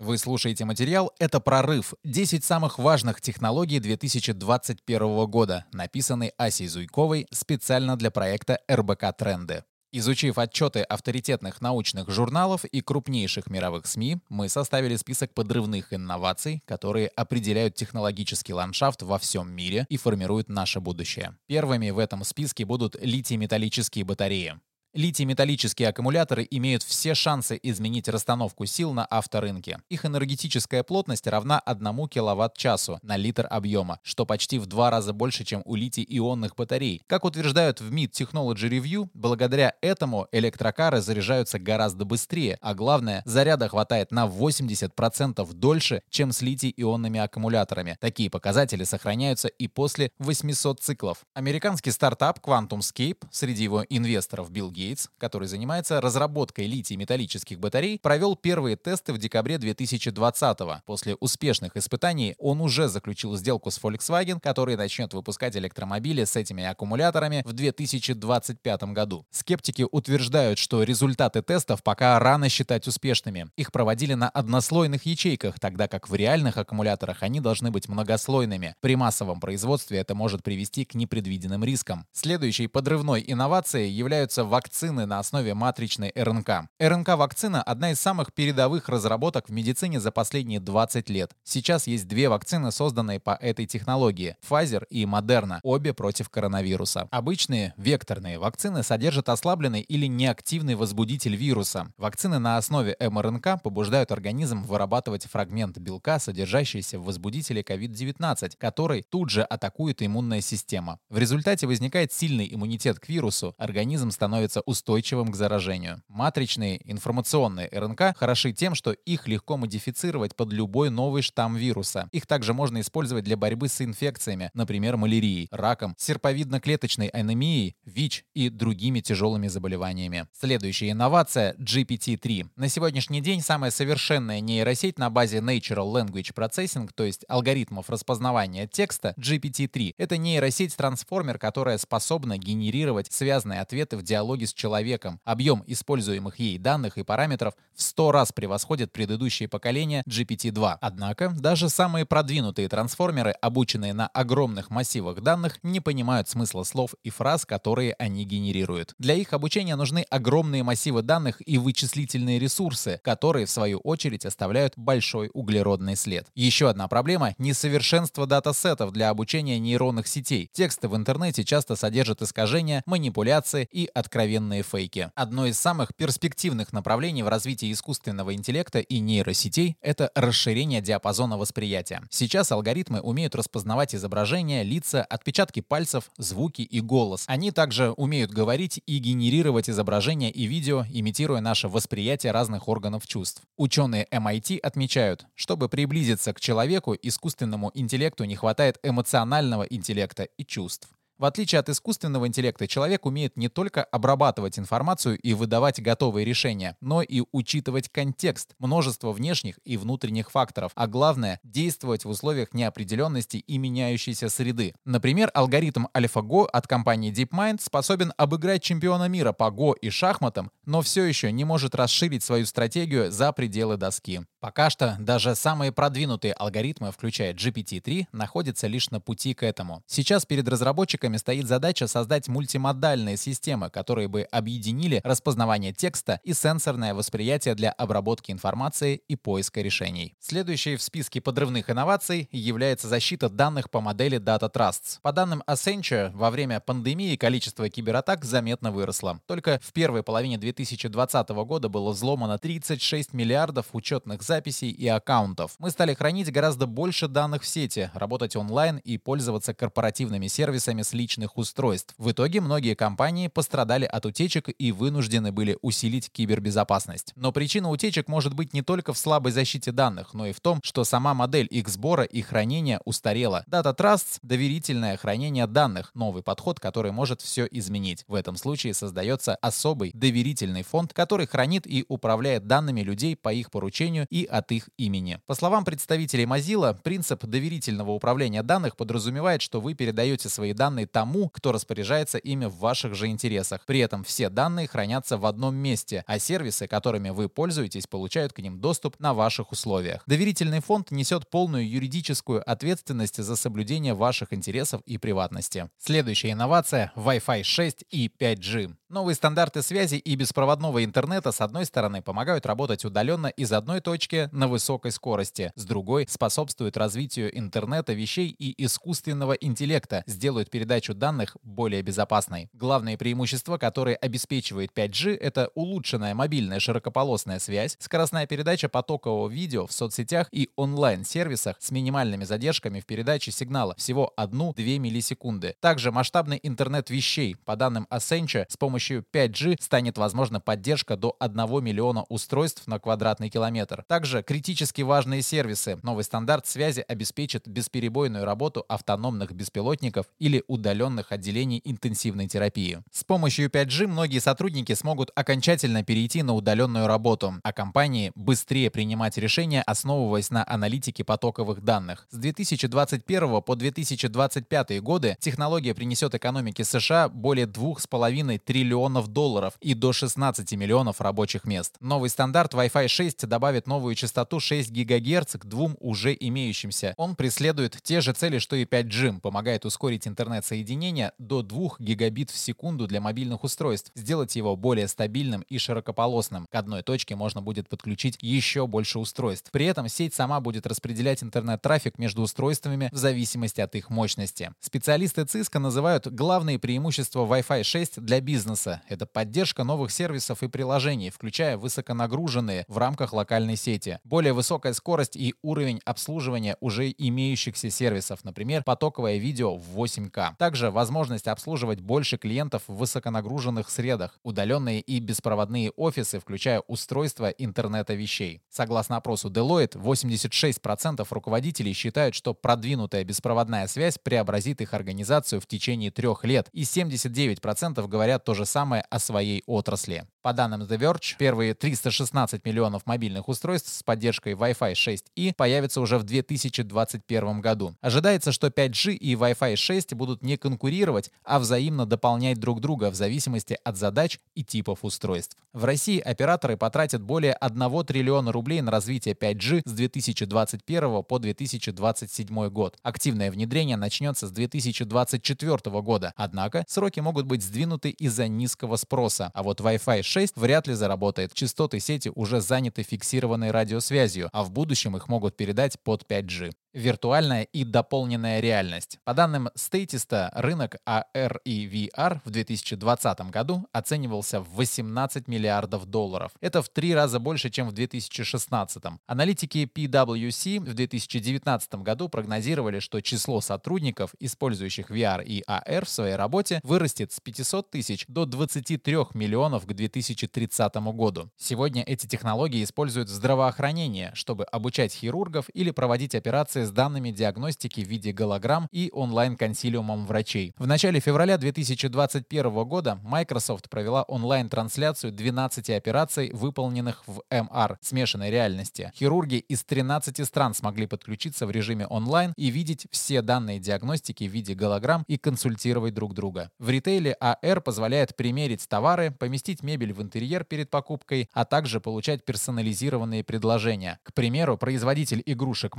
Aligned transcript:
Вы 0.00 0.16
слушаете 0.16 0.64
материал 0.64 1.12
«Это 1.18 1.40
прорыв. 1.40 1.92
10 2.04 2.42
самых 2.42 2.78
важных 2.78 3.20
технологий 3.20 3.80
2021 3.80 5.26
года», 5.26 5.66
написанный 5.74 6.32
Асей 6.38 6.68
Зуйковой 6.68 7.26
специально 7.30 7.98
для 7.98 8.10
проекта 8.10 8.60
РБК 8.72 9.14
Тренды. 9.18 9.62
Изучив 9.92 10.38
отчеты 10.38 10.80
авторитетных 10.80 11.60
научных 11.60 12.08
журналов 12.08 12.64
и 12.64 12.80
крупнейших 12.80 13.48
мировых 13.50 13.84
СМИ, 13.86 14.22
мы 14.30 14.48
составили 14.48 14.96
список 14.96 15.34
подрывных 15.34 15.92
инноваций, 15.92 16.62
которые 16.64 17.08
определяют 17.08 17.74
технологический 17.74 18.54
ландшафт 18.54 19.02
во 19.02 19.18
всем 19.18 19.50
мире 19.52 19.84
и 19.90 19.98
формируют 19.98 20.48
наше 20.48 20.80
будущее. 20.80 21.36
Первыми 21.46 21.90
в 21.90 21.98
этом 21.98 22.24
списке 22.24 22.64
будут 22.64 22.96
литий-металлические 23.02 24.06
батареи. 24.06 24.60
Литий-металлические 24.92 25.88
аккумуляторы 25.90 26.44
имеют 26.50 26.82
все 26.82 27.14
шансы 27.14 27.60
изменить 27.62 28.08
расстановку 28.08 28.66
сил 28.66 28.92
на 28.92 29.04
авторынке. 29.04 29.78
Их 29.88 30.04
энергетическая 30.04 30.82
плотность 30.82 31.28
равна 31.28 31.60
1 31.60 32.08
кВт-часу 32.08 32.98
на 33.02 33.16
литр 33.16 33.46
объема, 33.48 34.00
что 34.02 34.26
почти 34.26 34.58
в 34.58 34.66
два 34.66 34.90
раза 34.90 35.12
больше, 35.12 35.44
чем 35.44 35.62
у 35.64 35.76
литий-ионных 35.76 36.56
батарей. 36.56 37.04
Как 37.06 37.24
утверждают 37.24 37.80
в 37.80 37.92
MIT 37.92 38.10
Technology 38.10 38.68
Review, 38.68 39.08
благодаря 39.14 39.74
этому 39.80 40.26
электрокары 40.32 41.00
заряжаются 41.00 41.60
гораздо 41.60 42.04
быстрее, 42.04 42.58
а 42.60 42.74
главное, 42.74 43.22
заряда 43.24 43.68
хватает 43.68 44.10
на 44.10 44.26
80% 44.26 45.54
дольше, 45.54 46.02
чем 46.10 46.32
с 46.32 46.42
литий-ионными 46.42 47.20
аккумуляторами. 47.20 47.96
Такие 48.00 48.28
показатели 48.28 48.82
сохраняются 48.82 49.46
и 49.46 49.68
после 49.68 50.10
800 50.18 50.80
циклов. 50.80 51.18
Американский 51.34 51.92
стартап 51.92 52.40
QuantumScape, 52.44 53.22
среди 53.30 53.62
его 53.62 53.84
инвесторов 53.88 54.50
Билл 54.50 54.72
Гейтс, 54.72 54.79
который 55.18 55.46
занимается 55.46 56.00
разработкой 56.00 56.66
литий-металлических 56.66 57.58
батарей, 57.58 57.98
провел 57.98 58.34
первые 58.34 58.76
тесты 58.76 59.12
в 59.12 59.18
декабре 59.18 59.58
2020 59.58 60.60
-го. 60.60 60.80
После 60.86 61.14
успешных 61.16 61.76
испытаний 61.76 62.34
он 62.38 62.60
уже 62.60 62.88
заключил 62.88 63.36
сделку 63.36 63.70
с 63.70 63.78
Volkswagen, 63.78 64.40
который 64.40 64.76
начнет 64.76 65.12
выпускать 65.12 65.56
электромобили 65.56 66.24
с 66.24 66.36
этими 66.36 66.64
аккумуляторами 66.64 67.42
в 67.44 67.52
2025 67.52 68.94
году. 68.94 69.26
Скептики 69.30 69.86
утверждают, 69.90 70.58
что 70.58 70.82
результаты 70.82 71.42
тестов 71.42 71.82
пока 71.82 72.18
рано 72.18 72.48
считать 72.48 72.88
успешными. 72.88 73.50
Их 73.56 73.72
проводили 73.72 74.14
на 74.14 74.28
однослойных 74.28 75.06
ячейках, 75.06 75.60
тогда 75.60 75.88
как 75.88 76.08
в 76.08 76.14
реальных 76.14 76.56
аккумуляторах 76.56 77.22
они 77.22 77.40
должны 77.40 77.70
быть 77.70 77.88
многослойными. 77.88 78.74
При 78.80 78.96
массовом 78.96 79.40
производстве 79.40 79.98
это 79.98 80.14
может 80.14 80.42
привести 80.42 80.84
к 80.84 80.94
непредвиденным 80.94 81.64
рискам. 81.64 82.06
Следующей 82.12 82.66
подрывной 82.66 83.24
инновацией 83.26 83.90
являются 83.90 84.44
вакцины 84.44 84.69
вакцины 84.70 85.04
на 85.04 85.18
основе 85.18 85.52
матричной 85.52 86.12
РНК. 86.14 86.68
РНК-вакцина– 86.78 87.60
одна 87.66 87.90
из 87.90 87.98
самых 87.98 88.32
передовых 88.32 88.88
разработок 88.88 89.48
в 89.48 89.52
медицине 89.52 89.98
за 89.98 90.12
последние 90.12 90.60
20 90.60 91.10
лет. 91.10 91.32
Сейчас 91.42 91.88
есть 91.88 92.06
две 92.06 92.28
вакцины, 92.28 92.70
созданные 92.70 93.18
по 93.18 93.32
этой 93.32 93.66
технологии– 93.66 94.36
Pfizer 94.48 94.84
и 94.88 95.02
Moderna, 95.06 95.58
обе 95.64 95.92
против 95.92 96.28
коронавируса. 96.28 97.08
Обычные 97.10 97.74
векторные 97.76 98.38
вакцины 98.38 98.84
содержат 98.84 99.28
ослабленный 99.28 99.80
или 99.80 100.06
неактивный 100.06 100.76
возбудитель 100.76 101.34
вируса. 101.34 101.92
Вакцины 101.96 102.38
на 102.38 102.56
основе 102.56 102.96
МРНК 103.00 103.60
побуждают 103.64 104.12
организм 104.12 104.62
вырабатывать 104.62 105.26
фрагмент 105.26 105.78
белка, 105.78 106.20
содержащийся 106.20 107.00
в 107.00 107.06
возбудителе 107.06 107.62
COVID-19, 107.62 108.52
который 108.56 109.02
тут 109.02 109.30
же 109.30 109.42
атакует 109.42 110.00
иммунная 110.00 110.42
система. 110.42 111.00
В 111.08 111.18
результате 111.18 111.66
возникает 111.66 112.12
сильный 112.12 112.48
иммунитет 112.54 113.00
к 113.00 113.08
вирусу, 113.08 113.56
организм 113.58 114.12
становится 114.12 114.59
становятся 114.60 114.62
устойчивым 114.66 115.32
к 115.32 115.36
заражению. 115.36 116.02
Матричные 116.08 116.80
информационные 116.90 117.68
РНК 117.72 118.16
хороши 118.16 118.52
тем, 118.52 118.74
что 118.74 118.92
их 118.92 119.28
легко 119.28 119.56
модифицировать 119.56 120.36
под 120.36 120.52
любой 120.52 120.90
новый 120.90 121.22
штамм 121.22 121.56
вируса. 121.56 122.08
Их 122.12 122.26
также 122.26 122.54
можно 122.54 122.80
использовать 122.80 123.24
для 123.24 123.36
борьбы 123.36 123.68
с 123.68 123.80
инфекциями, 123.80 124.50
например, 124.54 124.96
малярией, 124.96 125.48
раком, 125.50 125.94
серповидно-клеточной 125.98 127.08
анемией, 127.08 127.76
ВИЧ 127.84 128.24
и 128.34 128.48
другими 128.48 129.00
тяжелыми 129.00 129.48
заболеваниями. 129.48 130.26
Следующая 130.38 130.90
инновация— 130.90 131.54
GPT-3. 131.58 132.50
На 132.56 132.68
сегодняшний 132.68 133.20
день 133.20 133.40
самая 133.40 133.70
совершенная 133.70 134.40
нейросеть 134.40 134.98
на 134.98 135.10
базе 135.10 135.38
Natural 135.38 135.86
Language 135.92 136.34
Processing, 136.34 136.90
то 136.94 137.04
есть 137.04 137.24
алгоритмов 137.28 137.90
распознавания 137.90 138.66
текста, 138.66 139.14
GPT-3. 139.18 139.94
Это 139.98 140.16
нейросеть-трансформер, 140.16 141.38
которая 141.38 141.78
способна 141.78 142.38
генерировать 142.38 143.12
связанные 143.12 143.60
ответы 143.60 143.96
в 143.96 144.02
диалоге 144.02 144.46
с 144.50 144.54
человеком. 144.54 145.20
Объем 145.24 145.64
используемых 145.66 146.38
ей 146.38 146.58
данных 146.58 146.98
и 146.98 147.02
параметров 147.02 147.54
в 147.74 147.82
100 147.82 148.12
раз 148.12 148.32
превосходит 148.32 148.92
предыдущие 148.92 149.48
поколения 149.48 150.02
GPT-2. 150.08 150.78
Однако, 150.80 151.30
даже 151.30 151.68
самые 151.68 152.04
продвинутые 152.04 152.68
трансформеры, 152.68 153.30
обученные 153.30 153.94
на 153.94 154.08
огромных 154.08 154.70
массивах 154.70 155.22
данных, 155.22 155.58
не 155.62 155.80
понимают 155.80 156.28
смысла 156.28 156.64
слов 156.64 156.94
и 157.02 157.10
фраз, 157.10 157.46
которые 157.46 157.94
они 157.98 158.24
генерируют. 158.24 158.94
Для 158.98 159.14
их 159.14 159.32
обучения 159.32 159.76
нужны 159.76 160.04
огромные 160.10 160.62
массивы 160.62 161.02
данных 161.02 161.40
и 161.46 161.58
вычислительные 161.58 162.38
ресурсы, 162.38 163.00
которые, 163.02 163.46
в 163.46 163.50
свою 163.50 163.78
очередь, 163.78 164.26
оставляют 164.26 164.74
большой 164.76 165.30
углеродный 165.32 165.96
след. 165.96 166.26
Еще 166.34 166.68
одна 166.68 166.88
проблема— 166.88 167.34
несовершенство 167.38 168.26
датасетов 168.26 168.92
для 168.92 169.10
обучения 169.10 169.58
нейронных 169.58 170.06
сетей. 170.06 170.50
Тексты 170.52 170.88
в 170.88 170.96
интернете 170.96 171.44
часто 171.44 171.76
содержат 171.76 172.22
искажения, 172.22 172.82
манипуляции 172.86 173.68
и 173.70 173.88
откровенные 173.94 174.39
откровенные 174.40 174.62
фейки. 174.62 175.10
Одно 175.14 175.46
из 175.46 175.58
самых 175.58 175.94
перспективных 175.94 176.72
направлений 176.72 177.22
в 177.22 177.28
развитии 177.28 177.70
искусственного 177.72 178.34
интеллекта 178.34 178.80
и 178.80 178.98
нейросетей— 178.98 179.76
это 179.82 180.10
расширение 180.14 180.80
диапазона 180.80 181.36
восприятия. 181.36 182.02
Сейчас 182.10 182.52
алгоритмы 182.52 183.00
умеют 183.00 183.34
распознавать 183.34 183.94
изображения, 183.94 184.62
лица, 184.62 185.02
отпечатки 185.02 185.60
пальцев, 185.60 186.10
звуки 186.18 186.62
и 186.62 186.80
голос. 186.80 187.24
Они 187.26 187.50
также 187.50 187.90
умеют 187.90 188.30
говорить 188.30 188.80
и 188.86 188.98
генерировать 188.98 189.68
изображения 189.68 190.30
и 190.30 190.46
видео, 190.46 190.84
имитируя 190.90 191.40
наше 191.40 191.68
восприятие 191.68 192.32
разных 192.32 192.68
органов 192.68 193.06
чувств. 193.06 193.42
Ученые 193.56 194.06
MIT 194.10 194.58
отмечают, 194.58 195.26
чтобы 195.34 195.68
приблизиться 195.68 196.32
к 196.32 196.40
человеку, 196.40 196.94
искусственному 196.94 197.70
интеллекту 197.74 198.24
не 198.24 198.36
хватает 198.36 198.78
эмоционального 198.82 199.64
интеллекта 199.64 200.24
и 200.24 200.44
чувств. 200.44 200.88
В 201.20 201.26
отличие 201.26 201.58
от 201.58 201.68
искусственного 201.68 202.26
интеллекта, 202.26 202.66
человек 202.66 203.04
умеет 203.04 203.36
не 203.36 203.50
только 203.50 203.84
обрабатывать 203.84 204.58
информацию 204.58 205.18
и 205.18 205.34
выдавать 205.34 205.78
готовые 205.78 206.24
решения, 206.24 206.78
но 206.80 207.02
и 207.02 207.22
учитывать 207.30 207.90
контекст, 207.90 208.54
множество 208.58 209.12
внешних 209.12 209.58
и 209.62 209.76
внутренних 209.76 210.30
факторов, 210.30 210.72
а 210.76 210.86
главное— 210.86 211.38
действовать 211.44 212.06
в 212.06 212.08
условиях 212.08 212.54
неопределенности 212.54 213.36
и 213.36 213.58
меняющейся 213.58 214.30
среды. 214.30 214.74
Например, 214.86 215.30
алгоритм 215.34 215.88
AlphaGo 215.92 216.46
от 216.46 216.66
компании 216.66 217.12
DeepMind 217.12 217.60
способен 217.60 218.14
обыграть 218.16 218.62
чемпиона 218.62 219.06
мира 219.06 219.32
по 219.32 219.50
Go 219.50 219.74
и 219.78 219.90
шахматам, 219.90 220.50
но 220.64 220.80
все 220.80 221.04
еще 221.04 221.30
не 221.32 221.44
может 221.44 221.74
расширить 221.74 222.24
свою 222.24 222.46
стратегию 222.46 223.12
за 223.12 223.32
пределы 223.32 223.76
доски. 223.76 224.22
Пока 224.40 224.70
что 224.70 224.96
даже 224.98 225.34
самые 225.34 225.70
продвинутые 225.70 226.32
алгоритмы, 226.32 226.92
включая 226.92 227.34
GPT-3, 227.34 228.06
находятся 228.12 228.68
лишь 228.68 228.88
на 228.88 228.98
пути 228.98 229.34
к 229.34 229.42
этому. 229.42 229.82
Сейчас 229.86 230.24
перед 230.24 230.48
разработчиками 230.48 231.09
стоит 231.18 231.46
задача 231.46 231.86
создать 231.86 232.28
мультимодальные 232.28 233.16
системы, 233.16 233.70
которые 233.70 234.08
бы 234.08 234.22
объединили 234.22 235.00
распознавание 235.04 235.72
текста 235.72 236.20
и 236.22 236.32
сенсорное 236.32 236.94
восприятие 236.94 237.54
для 237.54 237.70
обработки 237.72 238.30
информации 238.30 239.02
и 239.08 239.16
поиска 239.16 239.60
решений. 239.60 240.14
Следующей 240.20 240.76
в 240.76 240.82
списке 240.82 241.20
подрывных 241.20 241.70
инноваций 241.70 242.28
является 242.32 242.88
защита 242.88 243.28
данных 243.28 243.70
по 243.70 243.80
модели 243.80 244.18
Data 244.18 244.52
Trusts. 244.52 244.98
По 245.02 245.12
данным 245.12 245.42
Accenture, 245.46 246.10
во 246.14 246.30
время 246.30 246.60
пандемии 246.60 247.16
количество 247.16 247.68
кибератак 247.68 248.24
заметно 248.24 248.70
выросло. 248.72 249.20
Только 249.26 249.60
в 249.62 249.72
первой 249.72 250.02
половине 250.02 250.38
2020 250.38 251.28
года 251.30 251.68
было 251.68 251.90
взломано 251.90 252.38
36 252.38 253.12
миллиардов 253.12 253.66
учетных 253.72 254.22
записей 254.22 254.70
и 254.70 254.86
аккаунтов. 254.88 255.54
Мы 255.58 255.70
стали 255.70 255.94
хранить 255.94 256.32
гораздо 256.32 256.66
больше 256.66 257.08
данных 257.08 257.42
в 257.42 257.46
сети, 257.46 257.90
работать 257.94 258.36
онлайн 258.36 258.78
и 258.78 258.98
пользоваться 258.98 259.54
корпоративными 259.54 260.26
сервисами 260.26 260.82
с 260.82 260.92
личных 261.00 261.38
устройств. 261.38 261.94
В 261.96 262.10
итоге 262.10 262.42
многие 262.42 262.74
компании 262.74 263.28
пострадали 263.28 263.86
от 263.86 264.04
утечек 264.04 264.50
и 264.58 264.70
вынуждены 264.70 265.32
были 265.32 265.56
усилить 265.62 266.10
кибербезопасность. 266.12 267.14
Но 267.16 267.32
причина 267.32 267.70
утечек 267.70 268.06
может 268.06 268.34
быть 268.34 268.52
не 268.52 268.60
только 268.60 268.92
в 268.92 268.98
слабой 268.98 269.32
защите 269.32 269.72
данных, 269.72 270.12
но 270.12 270.26
и 270.26 270.32
в 270.32 270.40
том, 270.40 270.60
что 270.62 270.84
сама 270.84 271.14
модель 271.14 271.48
их 271.50 271.68
сбора 271.68 272.04
и 272.04 272.20
хранения 272.20 272.82
устарела. 272.84 273.44
Data 273.50 273.74
Trusts— 273.74 274.18
доверительное 274.22 274.98
хранение 274.98 275.46
данных, 275.46 275.90
новый 275.94 276.22
подход, 276.22 276.60
который 276.60 276.92
может 276.92 277.22
все 277.22 277.48
изменить. 277.50 278.04
В 278.08 278.14
этом 278.14 278.36
случае 278.36 278.74
создается 278.74 279.36
особый 279.36 279.92
доверительный 279.94 280.64
фонд, 280.64 280.92
который 280.92 281.26
хранит 281.26 281.66
и 281.66 281.86
управляет 281.88 282.46
данными 282.46 282.82
людей 282.82 283.16
по 283.16 283.32
их 283.32 283.50
поручению 283.50 284.06
и 284.10 284.24
от 284.24 284.52
их 284.52 284.68
имени. 284.76 285.18
По 285.26 285.34
словам 285.34 285.64
представителей 285.64 286.24
Mozilla, 286.24 286.78
принцип 286.82 287.24
доверительного 287.24 287.92
управления 287.92 288.42
данных 288.42 288.76
подразумевает, 288.76 289.40
что 289.40 289.60
вы 289.60 289.74
передаете 289.74 290.28
свои 290.28 290.52
данные 290.52 290.86
тому, 290.92 291.28
кто 291.28 291.52
распоряжается 291.52 292.18
ими 292.18 292.46
в 292.46 292.56
ваших 292.56 292.94
же 292.94 293.06
интересах. 293.06 293.64
При 293.66 293.80
этом 293.80 294.04
все 294.04 294.28
данные 294.28 294.68
хранятся 294.68 295.16
в 295.16 295.26
одном 295.26 295.54
месте, 295.54 296.04
а 296.06 296.18
сервисы, 296.18 296.66
которыми 296.66 297.10
вы 297.10 297.28
пользуетесь, 297.28 297.86
получают 297.86 298.32
к 298.32 298.38
ним 298.38 298.60
доступ 298.60 298.98
на 298.98 299.14
ваших 299.14 299.52
условиях. 299.52 300.02
Доверительный 300.06 300.60
фонд 300.60 300.90
несет 300.90 301.28
полную 301.28 301.68
юридическую 301.68 302.48
ответственность 302.50 303.22
за 303.22 303.36
соблюдение 303.36 303.94
ваших 303.94 304.32
интересов 304.32 304.82
и 304.86 304.98
приватности. 304.98 305.70
Следующая 305.78 306.32
инновация— 306.32 306.92
Wi-Fi 306.96 307.42
6 307.42 307.84
и 307.90 308.08
5G. 308.08 308.74
Новые 308.88 309.14
стандарты 309.14 309.62
связи 309.62 309.94
и 309.94 310.16
беспроводного 310.16 310.84
интернета, 310.84 311.30
с 311.30 311.40
одной 311.40 311.64
стороны, 311.64 312.02
помогают 312.02 312.44
работать 312.44 312.84
удаленно 312.84 313.28
из 313.28 313.52
одной 313.52 313.80
точки 313.80 314.28
на 314.32 314.48
высокой 314.48 314.90
скорости, 314.90 315.52
с 315.54 315.64
другой— 315.64 316.06
способствуют 316.08 316.76
развитию 316.76 317.36
интернета 317.38 317.92
вещей 317.92 318.34
и 318.36 318.64
искусственного 318.64 319.34
интеллекта, 319.34 320.02
сделают 320.06 320.50
передачу 320.50 320.69
данных 320.78 321.36
более 321.42 321.82
безопасной. 321.82 322.48
Главные 322.52 322.98
преимущества, 322.98 323.58
которые 323.58 323.96
обеспечивает 323.96 324.70
5G, 324.74 325.16
это 325.16 325.50
улучшенная 325.54 326.14
мобильная 326.14 326.60
широкополосная 326.60 327.38
связь, 327.38 327.76
скоростная 327.78 328.26
передача 328.26 328.68
потокового 328.68 329.28
видео 329.28 329.66
в 329.66 329.72
соцсетях 329.72 330.28
и 330.32 330.50
онлайн-сервисах 330.56 331.56
с 331.58 331.70
минимальными 331.70 332.24
задержками 332.24 332.80
в 332.80 332.86
передаче 332.86 333.30
сигнала 333.30 333.74
всего 333.76 334.12
1-2 334.16 334.78
миллисекунды. 334.78 335.54
Также 335.60 335.92
масштабный 335.92 336.40
интернет 336.42 336.90
вещей. 336.90 337.36
По 337.44 337.56
данным 337.56 337.86
Accenture, 337.90 338.46
с 338.48 338.56
помощью 338.56 338.80
помощью 338.80 339.04
5G 339.12 339.56
станет 339.60 339.98
возможна 339.98 340.40
поддержка 340.40 340.96
до 340.96 341.16
1 341.18 341.62
миллиона 341.62 342.04
устройств 342.08 342.66
на 342.66 342.78
квадратный 342.78 343.28
километр. 343.28 343.84
Также 343.88 344.22
критически 344.22 344.82
важные 344.82 345.22
сервисы. 345.22 345.78
Новый 345.82 346.04
стандарт 346.04 346.46
связи 346.46 346.84
обеспечит 346.86 347.48
бесперебойную 347.48 348.24
работу 348.24 348.64
автономных 348.68 349.32
беспилотников 349.32 350.06
или 350.18 350.44
удаленных 350.60 351.10
отделений 351.10 351.60
интенсивной 351.64 352.28
терапии. 352.28 352.82
С 352.92 353.02
помощью 353.02 353.48
5G 353.48 353.86
многие 353.86 354.18
сотрудники 354.18 354.74
смогут 354.74 355.10
окончательно 355.14 355.82
перейти 355.82 356.22
на 356.22 356.34
удаленную 356.34 356.86
работу, 356.86 357.34
а 357.42 357.52
компании 357.52 358.12
быстрее 358.14 358.70
принимать 358.70 359.16
решения, 359.16 359.62
основываясь 359.62 360.30
на 360.30 360.44
аналитике 360.46 361.02
потоковых 361.02 361.62
данных. 361.62 362.06
С 362.10 362.16
2021 362.18 363.42
по 363.42 363.56
2025 363.56 364.82
годы 364.82 365.16
технология 365.18 365.74
принесет 365.74 366.14
экономике 366.14 366.64
США 366.64 367.08
более 367.08 367.46
2,5 367.46 368.38
триллионов 368.38 369.08
долларов 369.08 369.54
и 369.60 369.72
до 369.74 369.92
16 369.92 370.52
миллионов 370.52 371.00
рабочих 371.00 371.44
мест. 371.44 371.76
Новый 371.80 372.10
стандарт 372.10 372.52
Wi-Fi 372.52 372.86
6 372.86 373.26
добавит 373.26 373.66
новую 373.66 373.94
частоту 373.94 374.40
6 374.40 374.70
ГГц 374.70 375.36
к 375.38 375.46
двум 375.46 375.76
уже 375.80 376.14
имеющимся. 376.20 376.92
Он 376.98 377.16
преследует 377.16 377.78
те 377.82 378.02
же 378.02 378.12
цели, 378.12 378.38
что 378.38 378.56
и 378.56 378.66
5G, 378.66 379.20
помогает 379.20 379.64
ускорить 379.64 380.06
интернет-соединение 380.50 381.12
до 381.18 381.42
2 381.42 381.76
гигабит 381.78 382.30
в 382.30 382.36
секунду 382.36 382.86
для 382.86 383.00
мобильных 383.00 383.44
устройств, 383.44 383.90
сделать 383.94 384.36
его 384.36 384.56
более 384.56 384.88
стабильным 384.88 385.42
и 385.48 385.58
широкополосным. 385.58 386.46
К 386.50 386.54
одной 386.54 386.82
точке 386.82 387.16
можно 387.16 387.40
будет 387.42 387.68
подключить 387.68 388.18
еще 388.20 388.66
больше 388.66 388.98
устройств. 388.98 389.50
При 389.52 389.66
этом 389.66 389.88
сеть 389.88 390.14
сама 390.14 390.40
будет 390.40 390.66
распределять 390.66 391.22
интернет-трафик 391.22 391.98
между 391.98 392.22
устройствами 392.22 392.88
в 392.92 392.96
зависимости 392.96 393.60
от 393.60 393.74
их 393.74 393.90
мощности. 393.90 394.52
Специалисты 394.60 395.22
Cisco 395.22 395.58
называют 395.58 396.06
главные 396.06 396.58
преимущества 396.58 397.26
Wi-Fi 397.26 397.62
6 397.62 398.00
для 398.00 398.20
бизнеса. 398.20 398.82
Это 398.88 399.06
поддержка 399.06 399.64
новых 399.64 399.90
сервисов 399.90 400.42
и 400.42 400.48
приложений, 400.48 401.10
включая 401.10 401.56
высоконагруженные 401.56 402.64
в 402.68 402.78
рамках 402.78 403.12
локальной 403.12 403.56
сети. 403.56 403.98
Более 404.04 404.32
высокая 404.32 404.72
скорость 404.72 405.16
и 405.16 405.34
уровень 405.42 405.80
обслуживания 405.84 406.56
уже 406.60 406.92
имеющихся 406.96 407.70
сервисов, 407.70 408.24
например, 408.24 408.62
потоковое 408.64 409.16
видео 409.16 409.56
в 409.56 409.78
8К. 409.78 410.34
Также 410.40 410.70
возможность 410.70 411.28
обслуживать 411.28 411.80
больше 411.80 412.16
клиентов 412.16 412.62
в 412.66 412.76
высоконагруженных 412.76 413.68
средах, 413.68 414.18
удаленные 414.22 414.80
и 414.80 414.98
беспроводные 414.98 415.70
офисы, 415.72 416.18
включая 416.18 416.60
устройства 416.60 417.28
интернета 417.28 417.92
вещей. 417.92 418.40
Согласно 418.48 418.96
опросу 418.96 419.28
Deloitte, 419.28 419.78
86% 419.78 421.06
руководителей 421.10 421.74
считают, 421.74 422.14
что 422.14 422.32
продвинутая 422.32 423.04
беспроводная 423.04 423.66
связь 423.66 423.98
преобразит 424.02 424.62
их 424.62 424.72
организацию 424.72 425.42
в 425.42 425.46
течение 425.46 425.90
трех 425.90 426.24
лет, 426.24 426.48
и 426.54 426.62
79% 426.62 427.86
говорят 427.86 428.24
то 428.24 428.32
же 428.32 428.46
самое 428.46 428.82
о 428.88 428.98
своей 428.98 429.42
отрасли. 429.44 430.06
По 430.22 430.34
данным 430.34 430.64
The 430.64 430.78
Verge, 430.78 431.16
первые 431.16 431.54
316 431.54 432.44
миллионов 432.44 432.84
мобильных 432.84 433.26
устройств 433.30 433.74
с 433.74 433.82
поддержкой 433.82 434.34
Wi-Fi 434.34 434.72
6E 434.74 435.32
появятся 435.34 435.80
уже 435.80 435.96
в 435.96 436.02
2021 436.02 437.40
году. 437.40 437.74
Ожидается, 437.80 438.30
что 438.30 438.48
5G 438.48 438.92
и 438.92 439.14
Wi-Fi 439.14 439.56
6 439.56 439.94
будут 439.94 440.22
не 440.22 440.36
конкурировать, 440.36 441.10
а 441.24 441.38
взаимно 441.38 441.86
дополнять 441.86 442.38
друг 442.38 442.60
друга 442.60 442.90
в 442.90 442.94
зависимости 442.96 443.56
от 443.64 443.78
задач 443.78 444.20
и 444.34 444.44
типов 444.44 444.80
устройств. 444.82 445.38
В 445.54 445.64
России 445.64 445.98
операторы 445.98 446.58
потратят 446.58 447.00
более 447.00 447.32
1 447.32 447.84
триллиона 447.86 448.30
рублей 448.30 448.60
на 448.60 448.70
развитие 448.70 449.14
5G 449.14 449.62
с 449.64 449.72
2021 449.72 451.02
по 451.02 451.18
2027 451.18 452.48
год. 452.50 452.76
Активное 452.82 453.30
внедрение 453.30 453.78
начнется 453.78 454.26
с 454.26 454.30
2024 454.30 455.80
года, 455.80 456.12
однако 456.14 456.66
сроки 456.68 457.00
могут 457.00 457.24
быть 457.24 457.42
сдвинуты 457.42 457.88
из-за 457.88 458.28
низкого 458.28 458.76
спроса, 458.76 459.30
а 459.32 459.42
вот 459.42 459.62
Wi-Fi 459.62 460.09
6 460.10 460.36
вряд 460.36 460.66
ли 460.66 460.74
заработает. 460.74 461.32
Частоты 461.34 461.78
сети 461.78 462.10
уже 462.16 462.40
заняты 462.40 462.82
фиксированной 462.82 463.52
радиосвязью, 463.52 464.28
а 464.32 464.42
в 464.42 464.50
будущем 464.50 464.96
их 464.96 465.08
могут 465.08 465.36
передать 465.36 465.80
под 465.80 466.04
5G 466.10 466.50
виртуальная 466.72 467.42
и 467.44 467.64
дополненная 467.64 468.40
реальность. 468.40 468.98
По 469.04 469.14
данным 469.14 469.48
Statista, 469.56 470.30
рынок 470.34 470.76
AR 470.86 471.38
и 471.44 471.66
VR 471.66 472.20
в 472.24 472.30
2020 472.30 473.20
году 473.30 473.66
оценивался 473.72 474.40
в 474.40 474.54
18 474.54 475.28
миллиардов 475.28 475.86
долларов. 475.86 476.32
Это 476.40 476.62
в 476.62 476.68
три 476.68 476.94
раза 476.94 477.18
больше, 477.18 477.50
чем 477.50 477.68
в 477.68 477.72
2016. 477.72 478.82
Аналитики 479.06 479.70
PwC 479.72 480.60
в 480.60 480.74
2019 480.74 481.74
году 481.76 482.08
прогнозировали, 482.08 482.78
что 482.78 483.00
число 483.00 483.40
сотрудников, 483.40 484.14
использующих 484.20 484.90
VR 484.90 485.24
и 485.24 485.42
AR 485.48 485.84
в 485.84 485.88
своей 485.88 486.14
работе, 486.14 486.60
вырастет 486.62 487.12
с 487.12 487.20
500 487.20 487.70
тысяч 487.70 488.04
до 488.06 488.26
23 488.26 488.96
миллионов 489.14 489.66
к 489.66 489.72
2030 490.00 490.74
году. 490.94 491.30
Сегодня 491.36 491.82
эти 491.82 492.06
технологии 492.06 492.64
используют 492.64 493.08
в 493.08 493.12
здравоохранении, 493.12 494.10
чтобы 494.14 494.44
обучать 494.44 494.92
хирургов 494.92 495.46
или 495.52 495.70
проводить 495.70 496.14
операции 496.14 496.64
с 496.64 496.70
данными 496.70 497.10
диагностики 497.10 497.80
в 497.80 497.88
виде 497.88 498.12
голограмм 498.12 498.68
и 498.72 498.90
онлайн-консилиумом 498.92 500.06
врачей. 500.06 500.54
В 500.58 500.66
начале 500.66 501.00
февраля 501.00 501.36
2021 501.36 502.64
года 502.64 502.98
Microsoft 503.02 503.68
провела 503.68 504.02
онлайн-трансляцию 504.04 505.12
12 505.12 505.70
операций, 505.70 506.30
выполненных 506.32 507.02
в 507.06 507.22
MR, 507.30 507.76
смешанной 507.80 508.30
реальности. 508.30 508.92
Хирурги 508.96 509.36
из 509.36 509.64
13 509.64 510.26
стран 510.26 510.54
смогли 510.54 510.86
подключиться 510.86 511.46
в 511.46 511.50
режиме 511.50 511.86
онлайн 511.86 512.32
и 512.36 512.50
видеть 512.50 512.86
все 512.90 513.22
данные 513.22 513.58
диагностики 513.58 514.24
в 514.24 514.32
виде 514.32 514.54
голограмм 514.54 515.04
и 515.08 515.18
консультировать 515.18 515.94
друг 515.94 516.14
друга. 516.14 516.50
В 516.58 516.70
ритейле 516.70 517.16
AR 517.20 517.60
позволяет 517.60 518.16
примерить 518.16 518.66
товары, 518.68 519.10
поместить 519.10 519.62
мебель 519.62 519.89
в 519.92 520.02
интерьер 520.02 520.44
перед 520.44 520.70
покупкой, 520.70 521.28
а 521.32 521.44
также 521.44 521.80
получать 521.80 522.24
персонализированные 522.24 523.24
предложения. 523.24 523.98
К 524.02 524.12
примеру, 524.12 524.56
производитель 524.58 525.22
игрушек 525.26 525.74